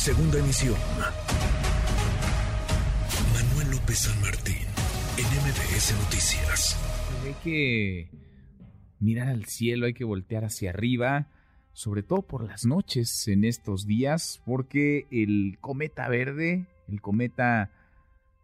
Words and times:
Segunda 0.00 0.38
emisión. 0.38 0.76
Manuel 3.34 3.72
López 3.72 3.98
San 3.98 4.18
Martín, 4.22 4.56
en 5.18 5.26
MBS 5.26 5.92
Noticias. 6.02 6.78
Hay 7.22 7.34
que 7.44 8.08
mirar 8.98 9.28
al 9.28 9.44
cielo, 9.44 9.84
hay 9.84 9.92
que 9.92 10.04
voltear 10.04 10.46
hacia 10.46 10.70
arriba, 10.70 11.28
sobre 11.74 12.02
todo 12.02 12.22
por 12.22 12.44
las 12.44 12.64
noches 12.64 13.28
en 13.28 13.44
estos 13.44 13.86
días, 13.86 14.40
porque 14.46 15.06
el 15.10 15.58
cometa 15.60 16.08
verde, 16.08 16.64
el 16.88 17.02
cometa 17.02 17.70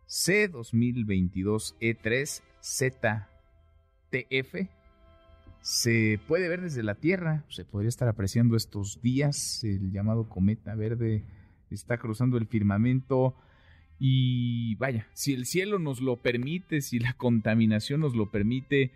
C2022E3 0.09 2.43
ZTF, 2.63 4.57
se 5.63 6.21
puede 6.29 6.51
ver 6.51 6.61
desde 6.61 6.83
la 6.83 6.97
Tierra, 6.97 7.47
se 7.49 7.65
podría 7.65 7.89
estar 7.89 8.09
apreciando 8.09 8.59
estos 8.59 9.01
días, 9.01 9.65
el 9.65 9.91
llamado 9.91 10.29
cometa 10.29 10.75
verde 10.75 11.25
está 11.75 11.99
cruzando 11.99 12.39
el 12.39 12.47
firmamento 12.47 13.35
y 13.99 14.75
vaya, 14.77 15.09
si 15.15 15.33
el 15.33 15.47
cielo 15.47 15.79
nos 15.79 16.01
lo 16.01 16.17
permite, 16.17 16.81
si 16.81 16.99
la 16.99 17.13
contaminación 17.17 18.01
nos 18.01 18.15
lo 18.15 18.31
permite, 18.31 18.93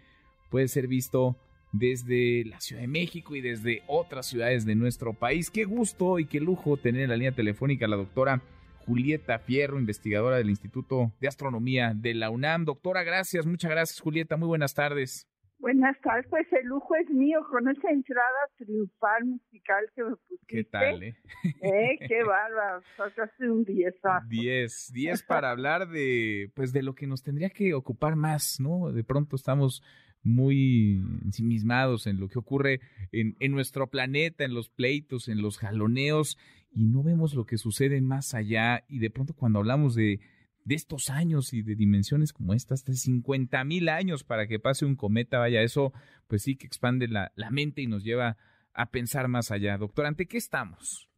puede 0.51 0.69
ser 0.69 0.87
visto 0.89 1.37
desde 1.73 2.45
la 2.45 2.61
Ciudad 2.61 2.83
de 2.83 2.89
México 2.89 3.37
y 3.37 3.41
desde 3.41 3.83
otras 3.87 4.27
ciudades 4.27 4.67
de 4.67 4.75
nuestro 4.75 5.15
país. 5.15 5.51
Qué 5.51 5.65
gusto 5.65 6.19
y 6.19 6.27
qué 6.27 6.41
lujo 6.41 6.77
tener 6.77 7.03
en 7.03 7.11
la 7.11 7.17
línea 7.17 7.33
telefónica 7.33 7.87
a 7.87 7.89
la 7.89 7.97
doctora 7.97 8.43
Julieta 8.87 9.39
Fierro, 9.39 9.79
investigadora 9.79 10.37
del 10.37 10.51
Instituto 10.51 11.13
de 11.21 11.29
Astronomía 11.29 11.93
de 11.95 12.15
la 12.15 12.31
UNAM. 12.31 12.65
Doctora, 12.65 13.05
gracias, 13.05 13.47
muchas 13.47 13.71
gracias 13.71 14.01
Julieta, 14.01 14.37
muy 14.37 14.49
buenas 14.49 14.75
tardes. 14.75 15.29
Buenas 15.61 16.01
tardes, 16.01 16.27
pues 16.31 16.47
el 16.53 16.67
lujo 16.67 16.95
es 16.95 17.11
mío 17.11 17.41
con 17.51 17.69
esa 17.69 17.91
entrada 17.91 18.25
triunfal 18.57 19.27
musical 19.27 19.85
que 19.95 20.05
me 20.05 20.17
pusiste. 20.17 20.47
¿Qué 20.47 20.65
tal, 20.65 21.03
eh? 21.03 21.15
eh 21.61 21.99
qué 22.09 22.25
bárbaro, 22.25 22.83
sacaste 22.97 23.51
un 23.51 23.65
10. 23.65 23.95
10, 24.27 24.93
10 24.95 25.23
para 25.25 25.51
hablar 25.51 25.89
de, 25.89 26.51
pues 26.55 26.73
de 26.73 26.83
lo 26.83 26.95
que 26.95 27.07
nos 27.07 27.23
tendría 27.23 27.51
que 27.51 27.75
ocupar 27.75 28.17
más, 28.17 28.59
¿no? 28.59 28.91
De 28.91 29.05
pronto 29.05 29.37
estamos 29.37 29.83
muy 30.23 31.03
ensimismados 31.25 32.07
en 32.07 32.21
lo 32.21 32.29
que 32.29 32.39
ocurre 32.39 32.81
en, 33.13 33.37
en 33.39 33.53
nuestro 33.53 33.87
planeta, 33.89 34.45
en 34.45 34.55
los 34.55 34.71
pleitos, 34.71 35.29
en 35.29 35.43
los 35.43 35.59
jaloneos, 35.59 36.39
y 36.73 36.87
no 36.87 37.03
vemos 37.03 37.35
lo 37.35 37.45
que 37.45 37.59
sucede 37.59 38.01
más 38.01 38.33
allá, 38.33 38.85
y 38.89 38.99
de 38.99 39.11
pronto 39.11 39.35
cuando 39.35 39.59
hablamos 39.59 39.95
de 39.95 40.21
de 40.65 40.75
estos 40.75 41.11
años 41.11 41.53
y 41.53 41.63
de 41.63 41.75
dimensiones 41.75 42.33
como 42.33 42.55
estas, 42.55 42.85
de 42.85 42.95
50 42.95 43.65
mil 43.65 43.89
años 43.89 44.25
para 44.25 44.47
que 44.47 44.59
pase 44.59 44.85
un 44.85 44.97
cometa, 44.97 45.39
vaya, 45.39 45.63
eso 45.63 45.93
pues 46.29 46.43
sí 46.43 46.57
que 46.57 46.67
expande 46.67 47.09
la, 47.09 47.33
la 47.35 47.51
mente 47.51 47.83
y 47.83 47.87
nos 47.87 48.05
lleva 48.05 48.37
a 48.73 48.91
pensar 48.91 49.29
más 49.29 49.51
allá. 49.51 49.77
Doctor, 49.79 50.07
¿ante 50.07 50.27
qué 50.27 50.37
estamos? 50.37 51.09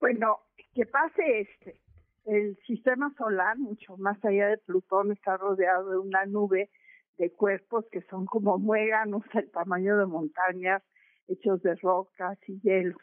Bueno, 0.00 0.38
que 0.74 0.86
pase 0.86 1.40
este. 1.40 1.80
El 2.24 2.56
sistema 2.66 3.12
solar, 3.16 3.56
mucho 3.56 3.96
más 3.98 4.22
allá 4.24 4.48
de 4.48 4.58
Plutón, 4.58 5.12
está 5.12 5.36
rodeado 5.36 5.90
de 5.90 5.98
una 5.98 6.26
nube 6.26 6.70
de 7.18 7.32
cuerpos 7.32 7.84
que 7.90 8.02
son 8.02 8.26
como 8.26 8.58
muéganos 8.58 9.22
el 9.34 9.50
tamaño 9.50 9.96
de 9.96 10.06
montañas, 10.06 10.82
hechos 11.28 11.62
de 11.62 11.74
rocas 11.76 12.38
y 12.46 12.60
hielos. 12.60 13.00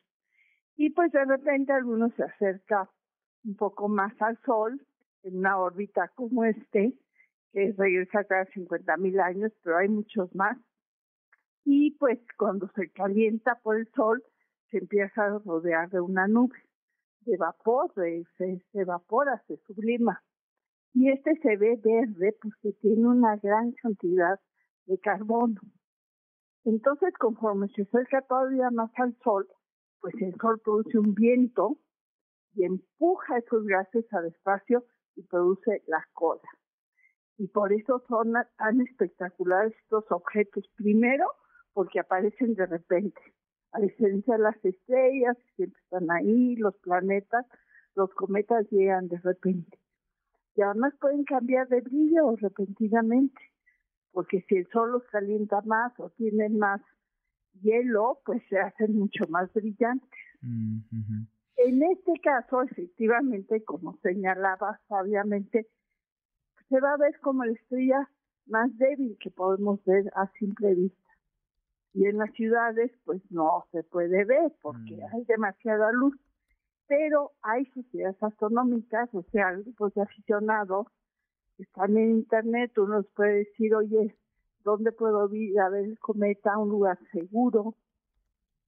Y 0.76 0.90
pues 0.90 1.12
de 1.12 1.26
repente 1.26 1.72
algunos 1.72 2.14
se 2.16 2.24
acerca 2.24 2.90
un 3.46 3.56
poco 3.56 3.88
más 3.88 4.14
al 4.22 4.38
Sol 4.46 4.82
en 5.24 5.38
una 5.38 5.58
órbita 5.58 6.10
como 6.16 6.46
este, 6.46 6.94
que 7.52 7.74
regresa 7.78 8.24
cada 8.24 8.46
50 8.46 8.98
mil 8.98 9.20
años, 9.20 9.52
pero 9.64 9.78
hay 9.78 9.90
muchos 9.90 10.34
más. 10.36 10.58
Y 11.66 11.92
pues 11.92 12.20
cuando 12.38 12.70
se 12.76 12.90
calienta 12.92 13.60
por 13.64 13.78
el 13.78 13.88
sol, 13.94 14.24
se 14.70 14.80
empieza 14.80 15.26
a 15.26 15.40
rodear 15.40 15.90
de 15.90 16.02
una 16.02 16.28
nube 16.28 16.58
de 17.26 17.38
vapor, 17.38 17.94
se, 17.96 18.26
evapora, 18.74 19.42
se 19.48 19.58
sublima. 19.66 20.22
Y 20.94 21.10
este 21.10 21.36
se 21.42 21.58
ve 21.58 21.80
verde 21.84 22.36
porque 22.42 22.74
tiene 22.82 23.08
una 23.08 23.38
gran 23.38 23.72
cantidad 23.74 24.40
de 24.86 25.00
carbono. 25.00 25.62
Entonces, 26.66 27.14
conforme 27.20 27.68
se 27.70 27.84
acerca 27.84 28.22
todavía 28.22 28.70
más 28.72 28.92
al 28.98 29.16
sol, 29.24 29.48
pues 30.02 30.14
el 30.22 30.36
sol 30.40 30.60
produce 30.64 31.00
un 31.00 31.14
viento 31.14 31.78
y 32.56 32.66
empuja 32.66 33.38
esos 33.38 33.66
gases 33.66 34.06
al 34.14 34.28
espacio 34.28 34.86
y 35.16 35.24
produce 35.24 35.84
la 35.88 36.08
cola. 36.14 36.42
Y 37.38 37.48
por 37.48 37.74
eso 37.74 38.04
son 38.08 38.34
tan 38.58 38.82
espectaculares 38.82 39.74
estos 39.84 40.06
objetos. 40.12 40.70
Primero, 40.76 41.26
porque 41.74 42.00
aparecen 42.00 42.54
de 42.56 42.66
repente. 42.66 43.22
A 43.72 43.80
diferencia 43.80 44.36
de 44.36 44.44
las 44.44 44.64
estrellas, 44.64 45.36
que 45.38 45.56
siempre 45.56 45.82
están 45.84 46.12
ahí, 46.12 46.56
los 46.58 46.76
planetas, 46.78 47.46
los 47.96 48.14
cometas 48.14 48.70
llegan 48.70 49.08
de 49.08 49.18
repente. 49.18 49.80
Y 50.56 50.62
además 50.62 50.94
pueden 51.02 51.24
cambiar 51.24 51.68
de 51.68 51.82
brillo 51.82 52.36
repentinamente, 52.36 53.42
porque 54.12 54.46
si 54.48 54.58
el 54.58 54.68
sol 54.68 54.92
los 54.92 55.04
calienta 55.06 55.62
más 55.62 55.92
o 56.00 56.12
tienen 56.12 56.60
más 56.60 56.82
hielo, 57.62 58.20
pues 58.26 58.44
se 58.50 58.60
hacen 58.60 58.96
mucho 58.96 59.26
más 59.30 59.52
brillantes. 59.54 60.20
En 61.58 61.84
este 61.84 62.20
caso, 62.22 62.62
efectivamente, 62.64 63.64
como 63.64 63.98
señalaba 63.98 64.80
sabiamente, 64.88 65.68
se 66.70 66.80
va 66.80 66.94
a 66.94 66.98
ver 66.98 67.20
como 67.20 67.46
la 67.46 67.54
estrella 67.54 68.10
más 68.48 68.76
débil 68.78 69.18
que 69.20 69.30
podemos 69.30 69.84
ver 69.86 70.12
a 70.16 70.28
simple 70.40 70.74
vista. 70.74 71.00
Y 71.94 72.06
en 72.06 72.18
las 72.18 72.32
ciudades, 72.34 72.92
pues 73.06 73.22
no 73.30 73.66
se 73.72 73.84
puede 73.84 74.26
ver 74.26 74.52
porque 74.62 74.96
mm. 74.96 75.16
hay 75.16 75.24
demasiada 75.26 75.92
luz. 75.92 76.16
Pero 76.88 77.32
hay 77.42 77.66
sociedades 77.68 78.22
astronómicas, 78.22 79.10
o 79.14 79.24
sea, 79.32 79.54
grupos 79.54 79.94
de 79.94 80.02
aficionados 80.02 80.88
que 81.56 81.64
están 81.64 81.96
en 81.98 82.12
Internet. 82.18 82.78
Uno 82.78 82.98
nos 82.98 83.08
puede 83.12 83.46
decir, 83.46 83.74
oye, 83.76 84.16
¿dónde 84.64 84.92
puedo 84.92 85.34
ir 85.34 85.60
a 85.60 85.70
ver 85.70 85.86
el 85.86 86.00
cometa? 86.00 86.58
Un 86.58 86.70
lugar 86.70 87.00
seguro 87.12 87.76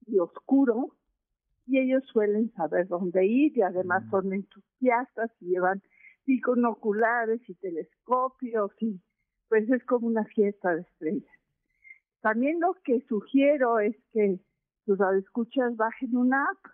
y 0.06 0.18
oscuro 0.18 0.92
y 1.66 1.78
ellos 1.78 2.04
suelen 2.12 2.52
saber 2.52 2.86
dónde 2.88 3.26
ir 3.26 3.56
y 3.56 3.62
además 3.62 4.04
mm. 4.06 4.10
son 4.10 4.32
entusiastas 4.32 5.30
y 5.40 5.50
llevan 5.50 5.82
biconoculares 6.24 7.40
y 7.48 7.54
telescopios 7.54 8.70
y 8.80 9.00
pues 9.48 9.68
es 9.70 9.84
como 9.84 10.06
una 10.08 10.24
fiesta 10.24 10.74
de 10.74 10.82
estrellas. 10.82 11.36
También 12.20 12.60
lo 12.60 12.74
que 12.84 13.00
sugiero 13.08 13.78
es 13.78 13.96
que 14.12 14.40
sus 14.84 14.98
escuchas 15.18 15.76
bajen 15.76 16.16
una 16.16 16.42
app. 16.42 16.72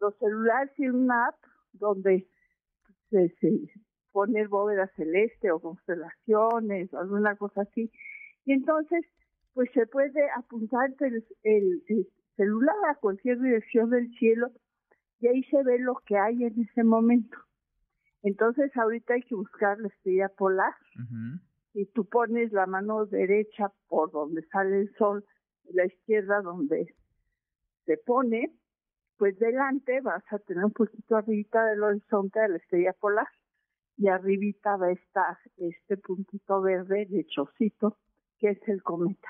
Los 0.00 0.14
celulares 0.18 0.70
tienen 0.74 0.96
una 0.96 1.28
app 1.28 1.36
donde 1.72 2.28
se, 3.10 3.30
se 3.40 3.70
pone 4.12 4.46
bóveda 4.46 4.86
celeste 4.96 5.50
o 5.50 5.60
constelaciones 5.60 6.92
o 6.92 6.98
alguna 6.98 7.36
cosa 7.36 7.62
así. 7.62 7.90
Y 8.44 8.52
entonces, 8.52 9.04
pues 9.54 9.70
se 9.72 9.86
puede 9.86 10.30
apuntar 10.36 10.94
el, 11.00 11.24
el, 11.42 12.08
celular 12.36 12.76
a 12.88 12.94
cualquier 12.96 13.40
dirección 13.40 13.90
del 13.90 14.10
cielo 14.18 14.50
y 15.20 15.28
ahí 15.28 15.42
se 15.44 15.62
ve 15.62 15.78
lo 15.78 15.96
que 16.06 16.16
hay 16.18 16.44
en 16.44 16.60
ese 16.60 16.84
momento. 16.84 17.36
Entonces 18.22 18.74
ahorita 18.76 19.14
hay 19.14 19.22
que 19.22 19.34
buscar 19.34 19.78
la 19.78 19.88
estrella 19.88 20.28
polar. 20.28 20.74
Y 21.74 21.86
tú 21.86 22.06
pones 22.06 22.52
la 22.52 22.66
mano 22.66 23.06
derecha 23.06 23.70
por 23.88 24.10
donde 24.10 24.42
sale 24.48 24.80
el 24.80 24.94
sol 24.96 25.24
la 25.72 25.84
izquierda 25.84 26.40
donde 26.42 26.94
se 27.86 27.96
pone, 27.98 28.52
pues 29.18 29.38
delante 29.38 30.00
vas 30.00 30.22
a 30.30 30.38
tener 30.38 30.64
un 30.64 30.72
poquito 30.72 31.16
arribita 31.16 31.64
del 31.64 31.82
horizonte 31.82 32.40
de 32.40 32.48
la 32.48 32.56
estrella 32.56 32.92
polar. 32.94 33.28
Y 33.98 34.08
arribita 34.08 34.76
va 34.76 34.86
a 34.86 34.92
estar 34.92 35.38
este 35.56 35.96
puntito 35.96 36.60
verde 36.60 37.06
lechocito 37.10 37.96
que 38.38 38.50
es 38.50 38.68
el 38.68 38.82
cometa 38.82 39.28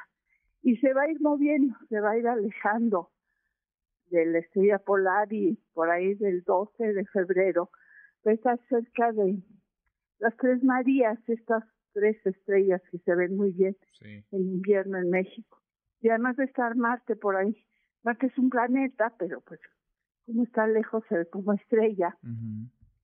y 0.62 0.76
se 0.78 0.92
va 0.92 1.02
a 1.02 1.10
ir 1.10 1.20
moviendo, 1.20 1.76
se 1.88 2.00
va 2.00 2.12
a 2.12 2.18
ir 2.18 2.26
alejando 2.26 3.10
de 4.10 4.26
la 4.26 4.38
estrella 4.38 4.78
polar 4.78 5.32
y 5.32 5.58
por 5.74 5.90
ahí 5.90 6.14
del 6.14 6.42
12 6.42 6.92
de 6.92 7.04
febrero 7.06 7.70
va 8.26 8.32
a 8.32 8.34
estar 8.34 8.58
cerca 8.68 9.12
de 9.12 9.42
las 10.18 10.36
Tres 10.36 10.62
Marías, 10.62 11.18
estas 11.28 11.64
tres 11.92 12.16
estrellas 12.26 12.82
que 12.90 12.98
se 12.98 13.14
ven 13.14 13.36
muy 13.36 13.52
bien 13.52 13.76
en 14.02 14.40
invierno 14.40 14.98
en 14.98 15.10
México. 15.10 15.62
Y 16.00 16.10
además 16.10 16.36
de 16.36 16.44
estar 16.44 16.76
Marte 16.76 17.16
por 17.16 17.36
ahí. 17.36 17.56
Marte 18.02 18.26
es 18.26 18.38
un 18.38 18.50
planeta, 18.50 19.14
pero 19.18 19.40
pues 19.40 19.60
como 20.26 20.42
está 20.42 20.66
lejos 20.66 21.04
se 21.08 21.18
ve 21.18 21.26
como 21.26 21.52
estrella. 21.52 22.16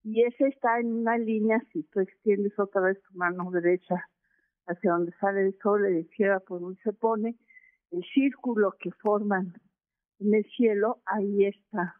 Y 0.03 0.23
ese 0.23 0.47
está 0.47 0.79
en 0.79 0.93
una 0.93 1.17
línea, 1.17 1.61
si 1.71 1.83
tú 1.83 2.01
extiendes 2.01 2.57
otra 2.59 2.81
vez 2.81 3.01
tu 3.01 3.17
mano 3.17 3.49
derecha 3.51 4.07
hacia 4.67 4.91
donde 4.91 5.11
sale 5.19 5.47
el 5.47 5.57
sol, 5.61 5.85
y 5.89 5.93
de 5.93 5.99
izquierda 6.01 6.39
por 6.39 6.61
donde 6.61 6.81
se 6.81 6.93
pone, 6.93 7.37
el 7.91 8.03
círculo 8.13 8.75
que 8.79 8.91
forman 8.91 9.53
en 10.19 10.33
el 10.33 10.45
cielo, 10.55 11.01
ahí 11.05 11.45
está 11.45 11.95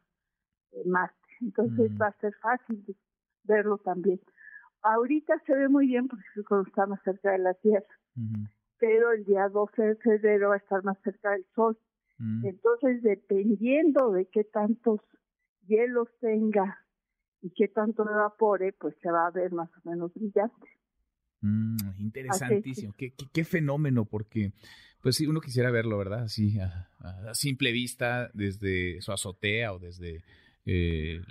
eh, 0.71 0.83
Marte. 0.86 1.15
Entonces 1.42 1.92
va 2.01 2.07
a 2.07 2.19
ser 2.19 2.33
fácil 2.42 2.95
verlo 3.44 3.77
también. 3.77 4.19
Ahorita 4.81 5.39
se 5.45 5.54
ve 5.54 5.69
muy 5.69 5.88
bien 5.88 6.07
porque 6.07 6.24
está 6.68 6.86
más 6.86 7.01
cerca 7.04 7.31
de 7.31 7.39
la 7.39 7.54
Tierra, 7.54 7.86
pero 8.80 9.12
el 9.12 9.24
día 9.25 9.48
12 9.50 9.81
de 9.81 9.95
febrero 9.95 10.50
va 10.50 10.56
a 10.56 10.57
estar 10.57 10.83
más 10.83 10.98
cerca 11.04 11.31
del 11.31 11.45
Sol. 11.56 11.77
Entonces, 12.44 13.01
dependiendo 13.01 14.12
de 14.12 14.27
qué 14.27 14.45
tantos 14.45 15.01
hielos 15.68 16.07
tenga 16.21 16.80
y 17.42 17.50
qué 17.51 17.68
tanto 17.68 18.04
evapore, 18.09 18.71
pues 18.74 18.95
se 19.01 19.12
va 19.12 19.27
a 19.27 19.31
ver 19.31 19.51
más 19.51 19.69
o 19.77 19.89
menos 19.89 20.13
brillante. 20.13 20.68
Mm, 21.44 21.78
interesantísimo, 22.00 22.94
qué, 22.98 23.13
qué, 23.34 23.44
fenómeno, 23.44 24.06
porque 24.06 24.54
pues 25.01 25.18
sí, 25.18 25.28
uno 25.28 25.42
quisiera 25.42 25.72
verlo, 25.72 25.98
¿verdad? 25.98 26.24
Así, 26.24 26.57
a 26.57 26.88
simple 27.34 27.74
vista, 27.74 28.31
desde 28.34 29.01
su 29.01 29.12
azotea 29.12 29.74
o 29.74 29.80
desde 29.80 30.24
eh, 30.65 31.21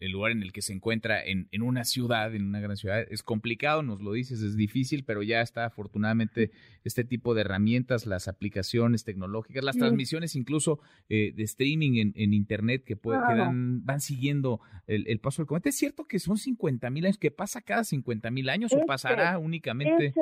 el 0.00 0.10
lugar 0.10 0.32
en 0.32 0.42
el 0.42 0.52
que 0.52 0.62
se 0.62 0.72
encuentra 0.72 1.24
en, 1.24 1.48
en, 1.52 1.62
una 1.62 1.84
ciudad, 1.84 2.34
en 2.34 2.46
una 2.46 2.58
gran 2.58 2.76
ciudad. 2.76 3.06
Es 3.08 3.22
complicado, 3.22 3.82
nos 3.82 4.00
lo 4.00 4.12
dices, 4.12 4.42
es 4.42 4.56
difícil, 4.56 5.04
pero 5.04 5.22
ya 5.22 5.40
está 5.40 5.64
afortunadamente 5.64 6.50
este 6.82 7.04
tipo 7.04 7.34
de 7.34 7.42
herramientas, 7.42 8.06
las 8.06 8.26
aplicaciones 8.26 9.04
tecnológicas, 9.04 9.62
las 9.62 9.76
transmisiones 9.76 10.34
incluso 10.34 10.80
eh, 11.08 11.32
de 11.36 11.44
streaming 11.44 12.00
en, 12.00 12.12
en 12.16 12.34
Internet 12.34 12.82
que, 12.84 12.96
puede, 12.96 13.20
van 13.20 14.00
siguiendo 14.00 14.60
el, 14.88 15.20
paso 15.20 15.42
del 15.42 15.46
cometa. 15.46 15.68
¿Es 15.68 15.76
cierto 15.76 16.06
que 16.06 16.18
son 16.18 16.36
50 16.36 16.90
mil 16.90 17.04
años, 17.04 17.18
que 17.18 17.30
pasa 17.30 17.60
cada 17.60 17.84
50 17.84 18.30
mil 18.32 18.48
años 18.48 18.72
o 18.72 18.84
pasará 18.84 19.38
únicamente? 19.38 20.12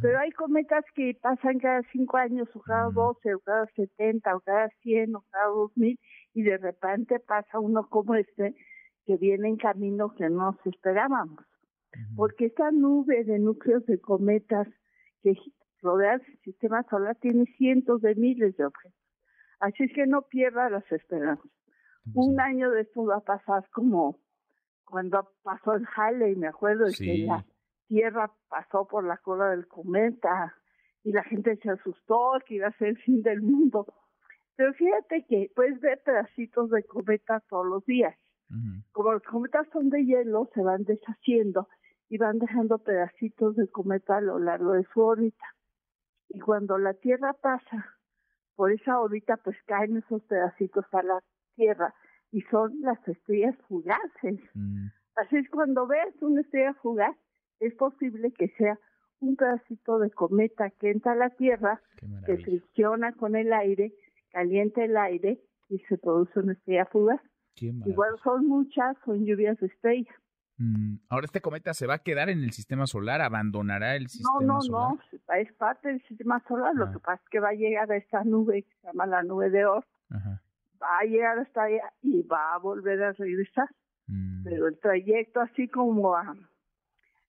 pero 0.00 0.20
hay 0.20 0.30
cometas 0.30 0.84
que 0.94 1.14
pasan 1.20 1.58
cada 1.58 1.82
5 1.92 2.16
años, 2.16 2.48
o 2.54 2.60
cada 2.60 2.90
12, 2.90 3.34
o 3.34 3.40
cada 3.40 3.66
70, 3.74 4.36
o 4.36 4.40
cada 4.40 4.68
100, 4.82 5.16
o 5.16 5.24
cada 5.30 5.46
2000 5.48 5.98
y 6.34 6.42
de 6.42 6.58
repente 6.58 7.18
pasa 7.20 7.58
uno 7.58 7.88
como 7.88 8.14
este 8.14 8.54
que 9.04 9.16
viene 9.16 9.48
en 9.48 9.56
camino 9.56 10.14
que 10.14 10.28
no 10.28 10.52
nos 10.52 10.66
esperábamos. 10.66 11.44
Porque 12.16 12.46
esta 12.46 12.70
nube 12.70 13.24
de 13.24 13.38
núcleos 13.38 13.84
de 13.86 14.00
cometas 14.00 14.68
que 15.22 15.34
rodea 15.82 16.14
el 16.14 16.40
sistema 16.44 16.84
solar 16.88 17.16
tiene 17.16 17.46
cientos 17.56 18.00
de 18.00 18.14
miles 18.14 18.56
de 18.56 18.66
objetos. 18.66 18.98
Así 19.58 19.84
es 19.84 19.92
que 19.92 20.06
no 20.06 20.22
pierda 20.22 20.70
las 20.70 20.90
esperanzas. 20.92 21.50
Un 22.14 22.40
año 22.40 22.70
de 22.70 22.82
esto 22.82 23.04
va 23.04 23.16
a 23.16 23.24
pasar 23.24 23.68
como 23.70 24.18
cuando 24.84 25.30
pasó 25.42 25.74
el 25.74 25.86
Halley, 25.96 26.34
me 26.36 26.48
acuerdo, 26.48 26.86
de 26.86 26.94
que 26.94 27.18
la 27.26 27.44
Tierra 27.86 28.32
pasó 28.48 28.86
por 28.86 29.04
la 29.04 29.16
cola 29.18 29.50
del 29.50 29.66
cometa 29.66 30.54
y 31.02 31.12
la 31.12 31.22
gente 31.24 31.56
se 31.56 31.70
asustó 31.70 32.38
que 32.46 32.56
iba 32.56 32.68
a 32.68 32.78
ser 32.78 32.88
el 32.88 32.98
fin 32.98 33.22
del 33.22 33.42
mundo. 33.42 33.86
Pero 34.60 34.74
fíjate 34.74 35.24
que 35.26 35.50
puedes 35.56 35.80
ver 35.80 36.02
pedacitos 36.04 36.68
de 36.68 36.84
cometa 36.84 37.40
todos 37.48 37.66
los 37.66 37.82
días. 37.86 38.14
Como 38.92 39.12
los 39.12 39.22
cometas 39.22 39.66
son 39.72 39.88
de 39.88 40.04
hielo, 40.04 40.50
se 40.52 40.60
van 40.60 40.84
deshaciendo 40.84 41.66
y 42.10 42.18
van 42.18 42.38
dejando 42.38 42.76
pedacitos 42.76 43.56
de 43.56 43.68
cometa 43.68 44.18
a 44.18 44.20
lo 44.20 44.38
largo 44.38 44.72
de 44.72 44.84
su 44.92 45.00
órbita. 45.00 45.46
Y 46.28 46.40
cuando 46.40 46.76
la 46.76 46.92
Tierra 46.92 47.32
pasa 47.32 47.96
por 48.54 48.70
esa 48.70 49.00
órbita, 49.00 49.38
pues 49.38 49.56
caen 49.64 49.96
esos 49.96 50.22
pedacitos 50.24 50.84
a 50.92 51.04
la 51.04 51.20
Tierra 51.56 51.94
y 52.30 52.42
son 52.42 52.82
las 52.82 52.98
estrellas 53.08 53.56
fugaces. 53.66 54.40
Mm. 54.52 54.88
Así 55.14 55.38
es 55.38 55.48
cuando 55.48 55.86
ves 55.86 56.14
una 56.20 56.42
estrella 56.42 56.74
fugaz, 56.82 57.16
es 57.60 57.74
posible 57.76 58.30
que 58.32 58.48
sea 58.58 58.78
un 59.20 59.36
pedacito 59.36 59.98
de 60.00 60.10
cometa 60.10 60.68
que 60.68 60.90
entra 60.90 61.12
a 61.12 61.16
la 61.16 61.30
Tierra, 61.30 61.80
que 62.26 62.36
fricciona 62.36 63.14
con 63.14 63.36
el 63.36 63.54
aire 63.54 63.94
calienta 64.30 64.84
el 64.84 64.96
aire 64.96 65.40
y 65.68 65.78
se 65.80 65.98
produce 65.98 66.40
una 66.40 66.52
estrella 66.52 66.86
fugaz. 66.86 67.20
Igual 67.56 68.18
son 68.24 68.46
muchas, 68.46 68.96
son 69.04 69.24
lluvias 69.24 69.58
de 69.58 69.66
estrella. 69.66 70.10
Mm, 70.56 70.96
ahora 71.08 71.24
este 71.24 71.40
cometa 71.40 71.74
se 71.74 71.86
va 71.86 71.94
a 71.94 71.98
quedar 72.02 72.28
en 72.28 72.42
el 72.42 72.52
sistema 72.52 72.86
solar, 72.86 73.20
abandonará 73.20 73.96
el 73.96 74.08
sistema 74.08 74.40
no, 74.40 74.54
no, 74.54 74.60
solar. 74.60 74.80
No, 74.90 74.98
no, 75.28 75.34
es 75.34 75.52
parte 75.54 75.88
del 75.88 76.02
sistema 76.06 76.42
solar. 76.46 76.74
Lo 76.74 76.86
ah. 76.86 76.92
que 76.92 76.98
pasa 76.98 77.22
es 77.22 77.28
que 77.30 77.40
va 77.40 77.50
a 77.50 77.54
llegar 77.54 77.90
a 77.90 77.96
esta 77.96 78.24
nube 78.24 78.62
que 78.62 78.74
se 78.80 78.86
llama 78.86 79.06
la 79.06 79.22
nube 79.22 79.50
de 79.50 79.64
Oort. 79.64 79.86
Va 80.82 80.98
a 80.98 81.04
llegar 81.04 81.38
hasta 81.38 81.64
allá 81.64 81.92
y 82.02 82.22
va 82.22 82.54
a 82.54 82.58
volver 82.58 83.02
a 83.02 83.12
regresar. 83.12 83.68
Mm. 84.06 84.44
Pero 84.44 84.68
el 84.68 84.78
trayecto, 84.78 85.40
así 85.40 85.68
como 85.68 86.14
a, 86.14 86.34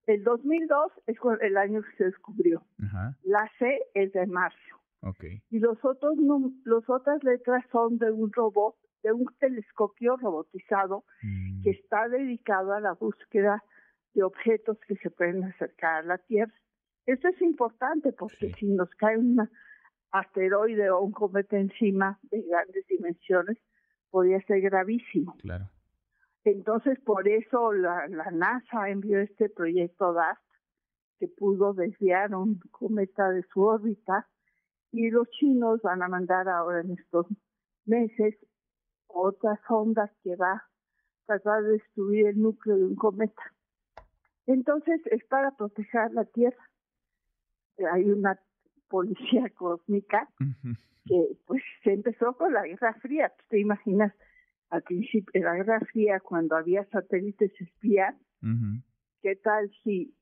El 0.07 0.25
2002 0.25 0.93
es 1.07 1.17
el 1.43 1.57
año 1.57 1.81
que 1.83 1.93
se 1.97 2.07
descubrió. 2.07 2.65
Ajá. 2.83 3.17
La 3.23 3.49
C 3.59 3.79
es 3.95 4.13
de 4.13 4.27
marzo. 4.27 4.59
Okay. 5.01 5.43
Y 5.51 5.61
los 5.61 5.79
otros, 5.85 6.17
los 6.65 6.89
otras 6.89 7.23
letras 7.23 7.65
son 7.71 7.99
de 7.99 8.11
un 8.11 8.33
robot, 8.33 8.75
de 9.03 9.13
un 9.13 9.27
telescopio 9.39 10.17
robotizado 10.17 11.05
mm. 11.23 11.63
que 11.63 11.71
está 11.71 12.09
dedicado 12.09 12.73
a 12.73 12.81
la 12.81 12.95
búsqueda 12.95 13.63
de 14.15 14.23
objetos 14.23 14.79
que 14.87 14.97
se 14.97 15.11
pueden 15.11 15.45
acercar 15.45 16.03
a 16.03 16.07
la 16.07 16.19
Tierra. 16.19 16.53
Esto 17.07 17.29
es 17.29 17.41
importante 17.43 18.13
porque 18.13 18.53
si 18.59 18.67
nos 18.67 18.91
cae 18.91 19.19
un 19.19 19.49
asteroide 20.11 20.91
o 20.91 21.01
un 21.01 21.13
cometa 21.13 21.57
encima 21.57 22.19
de 22.31 22.43
grandes 22.43 22.87
dimensiones, 22.87 23.59
podría 24.11 24.41
ser 24.43 24.61
gravísimo. 24.61 25.35
Claro. 25.39 25.69
Entonces, 26.45 26.99
por 27.01 27.29
eso 27.29 27.73
la, 27.73 28.09
la 28.09 28.31
NASA 28.31 28.91
envió 28.91 29.21
este 29.21 29.49
proyecto 29.49 30.13
DAST, 30.13 30.43
que 31.19 31.29
pudo 31.29 31.73
desviar 31.73 32.35
un 32.35 32.59
cometa 32.71 33.31
de 33.31 33.43
su 33.45 33.63
órbita, 33.63 34.29
y 34.91 35.11
los 35.11 35.29
chinos 35.31 35.81
van 35.83 36.03
a 36.03 36.09
mandar 36.09 36.49
ahora 36.49 36.81
en 36.81 36.93
estos 36.93 37.27
meses 37.87 38.37
otras 39.07 39.59
ondas 39.69 40.11
que 40.23 40.37
va 40.37 40.53
a 40.53 40.69
tratar 41.27 41.63
de 41.63 41.73
destruir 41.73 42.27
el 42.27 42.41
núcleo 42.41 42.77
de 42.77 42.85
un 42.85 42.97
cometa. 42.97 43.43
Entonces 44.47 45.01
es 45.07 45.25
para 45.25 45.53
proteger 45.53 46.13
la 46.13 46.25
Tierra. 46.25 46.71
Hay 47.93 48.11
una 48.11 48.39
policía 48.89 49.49
cósmica 49.55 50.29
que 51.07 51.37
pues 51.47 51.63
se 51.83 51.93
empezó 51.93 52.37
con 52.37 52.53
la 52.53 52.63
Guerra 52.63 52.95
Fría. 52.95 53.33
¿Te 53.49 53.59
imaginas 53.59 54.13
al 54.71 54.83
principio 54.83 55.31
de 55.33 55.41
la 55.41 55.55
Guerra 55.55 55.81
Fría 55.93 56.21
cuando 56.21 56.57
había 56.57 56.85
satélites 56.87 57.53
espías? 57.61 58.15
¿Qué 59.23 59.37
tal 59.37 59.71
si, 59.85 60.15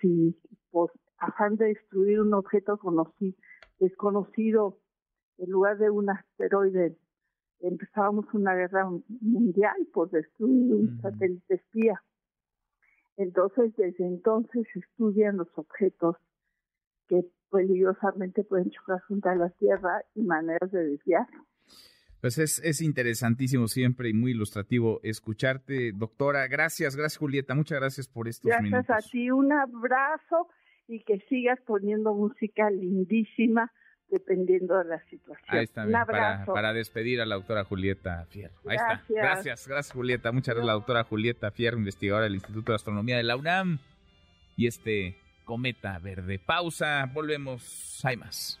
si 0.00 0.38
pues, 0.70 0.92
afán 1.18 1.56
de 1.56 1.66
destruir 1.66 2.20
un 2.20 2.34
objeto 2.34 2.78
conocido, 2.78 3.36
desconocido 3.80 4.78
en 5.38 5.50
lugar 5.50 5.78
de 5.78 5.90
un 5.90 6.10
asteroide 6.10 6.96
empezábamos 7.60 8.26
una 8.34 8.54
guerra 8.54 8.88
mundial 9.20 9.76
por 9.92 10.10
destruir 10.10 10.74
un 10.74 11.00
satélite 11.00 11.54
espía? 11.54 12.02
Entonces, 13.16 13.74
desde 13.76 14.06
entonces 14.06 14.66
estudian 14.74 15.38
los 15.38 15.48
objetos 15.56 16.16
que 17.08 17.24
peligrosamente 17.50 18.44
pueden 18.44 18.70
chocar 18.70 19.00
junto 19.08 19.28
a 19.28 19.34
la 19.34 19.50
Tierra 19.50 20.02
y 20.14 20.22
maneras 20.22 20.70
de 20.70 20.84
desviar. 20.84 21.26
Pues 22.20 22.38
es, 22.38 22.60
es 22.64 22.80
interesantísimo 22.80 23.68
siempre 23.68 24.08
y 24.08 24.14
muy 24.14 24.32
ilustrativo 24.32 25.00
escucharte, 25.02 25.92
doctora. 25.92 26.46
Gracias, 26.48 26.96
gracias 26.96 27.18
Julieta, 27.18 27.54
muchas 27.54 27.78
gracias 27.78 28.08
por 28.08 28.26
estos 28.28 28.50
minutos. 28.60 28.86
Gracias 28.86 29.06
a 29.06 29.10
ti, 29.10 29.30
un 29.30 29.52
abrazo 29.52 30.48
y 30.88 31.04
que 31.04 31.20
sigas 31.28 31.60
poniendo 31.66 32.14
música 32.14 32.70
lindísima 32.70 33.72
dependiendo 34.10 34.78
de 34.78 34.84
la 34.84 35.00
situación. 35.08 35.46
Ahí 35.48 35.64
está, 35.64 35.86
Para, 36.06 36.44
para, 36.44 36.72
despedir 36.72 37.20
a 37.20 37.26
la 37.26 37.36
doctora 37.36 37.64
Julieta 37.64 38.26
Fierro. 38.30 38.54
Ahí 38.66 38.76
está. 38.76 39.02
Gracias, 39.08 39.66
gracias 39.66 39.92
Julieta. 39.92 40.32
Muchas 40.32 40.54
gracias 40.54 40.66
la 40.66 40.72
doctora 40.74 41.04
Julieta 41.04 41.50
Fierro, 41.50 41.78
investigadora 41.78 42.24
del 42.24 42.34
Instituto 42.34 42.72
de 42.72 42.76
Astronomía 42.76 43.16
de 43.16 43.22
la 43.24 43.36
UNAM. 43.36 43.78
Y 44.56 44.66
este 44.66 45.16
cometa 45.44 45.98
verde. 45.98 46.38
Pausa, 46.38 47.10
volvemos, 47.12 48.00
hay 48.04 48.16
más. 48.16 48.60